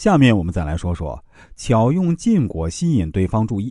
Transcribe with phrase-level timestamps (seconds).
[0.00, 1.22] 下面我们再来说说
[1.56, 3.70] 巧用禁果吸引对方注意。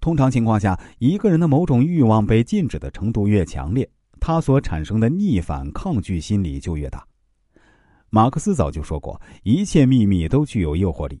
[0.00, 3.88] 通常情况下，一个人的某种欲望被禁止的程度越强烈，
[4.18, 7.06] 他所产生的逆反抗拒心理就越大。
[8.10, 11.20] 马克思早就说过，一切秘密都具有诱惑力。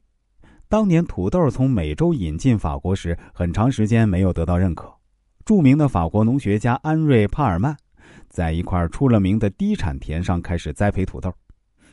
[0.68, 4.92] 当年土豆从美洲引进法国时，很长时间没有得到认可。
[5.44, 7.76] 著名的法国农学家安瑞·帕尔曼，
[8.28, 11.32] 在一块出了名的低产田上开始栽培土豆，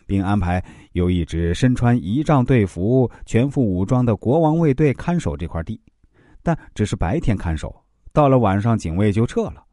[0.06, 0.64] 并安排
[0.94, 5.80] 有一支身穿仪仗队服、全副武装的国王卫队看守这块地，
[6.44, 7.74] 但只是白天看守，
[8.14, 9.64] 到了晚上警卫就撤了。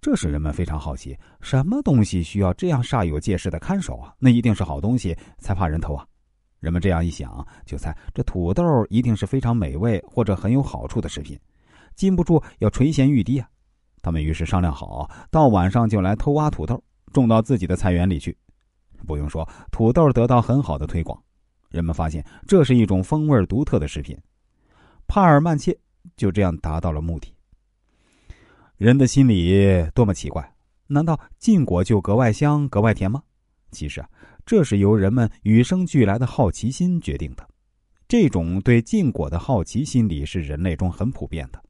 [0.00, 4.14] 这使人们非常好奇，什么东西需要这样煞有介事的看守啊？
[4.18, 6.06] 那一定是好东西才怕人偷啊！
[6.60, 11.38] 人们这样一想，就猜这土豆一定是非常美味或者很有好处的食品。
[11.94, 13.48] 禁不住要垂涎欲滴啊！
[14.02, 16.80] 他们于是商量好，到晚上就来偷挖土豆，
[17.12, 18.36] 种到自己的菜园里去。
[19.06, 21.20] 不用说，土豆得到很好的推广，
[21.70, 24.16] 人们发现这是一种风味独特的食品。
[25.06, 25.76] 帕尔曼切
[26.16, 27.32] 就这样达到了目的。
[28.76, 30.54] 人的心理多么奇怪！
[30.86, 33.22] 难道禁果就格外香、格外甜吗？
[33.72, 34.08] 其实啊，
[34.44, 37.48] 这是由人们与生俱来的好奇心决定的。
[38.06, 41.60] 这种对禁果的好奇心理是人类中很普遍的。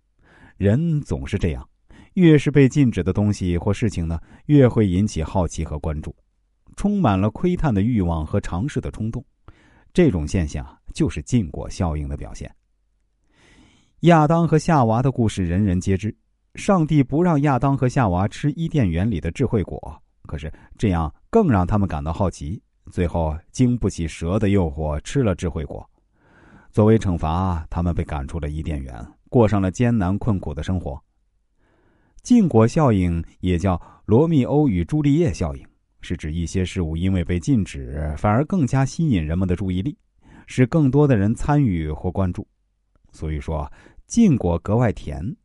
[0.59, 1.67] 人总是这样，
[2.15, 6.15] 越是被禁止的东西或事情呢，越会引起好奇和关注，
[6.77, 9.25] 充满了窥探的欲望和尝试的冲动。
[9.93, 12.55] 这种现象就是禁果效应的表现。
[14.01, 16.15] 亚当和夏娃的故事人人皆知，
[16.55, 25.89] 上帝不让亚当和夏娃吃伊甸园里的智慧果，可是这样更让他们感到好奇，最后经不起蛇的诱惑吃了智慧果。
[26.71, 28.95] 作为惩罚，他们被赶出了伊甸园。
[29.29, 31.03] 过上了艰难困苦的生活。
[32.23, 35.67] 禁果效应也叫罗密欧与朱丽叶效应，
[36.07, 39.99] 是指一些事物因为被禁止，反而更加吸引人们的注意力，
[40.47, 42.47] 使更多的人参与或关注。
[43.11, 43.69] 所以说，
[44.07, 45.37] 禁果格外甜。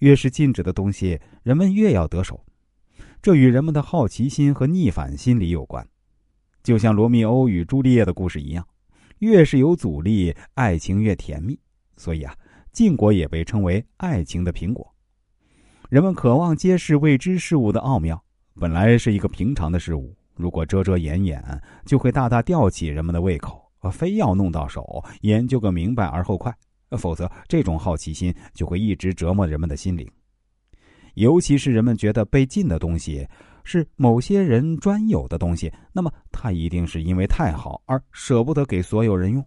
[0.00, 2.44] 越是禁止的东西，人们越要得手。
[3.22, 5.88] 这与人们的好奇心和逆反心理有关。
[6.62, 8.68] 就像罗密欧与朱丽叶的故事一样，
[9.20, 11.58] 越是有阻力，爱情越甜蜜。
[11.96, 12.36] 所以啊。
[12.72, 14.94] 禁果也被称为爱情的苹果，
[15.90, 18.24] 人们渴望揭示未知事物的奥妙。
[18.60, 21.42] 本来是一个平常的事物，如果遮遮掩掩，
[21.86, 26.54] 就会大大吊起人们的胃口，非要弄到手，研究个明白而后快。
[26.98, 30.06] 否则，这种好奇心就会一直折磨人们的心灵。
[31.14, 33.26] 尤其是人们觉得被禁的东西
[33.64, 39.44] 是某些人专有的东西，那么它一定是因为太好而舍不得给所有人用。